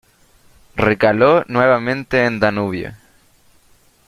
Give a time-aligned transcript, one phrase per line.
[0.75, 2.93] Recaló nuevamente en Danubio.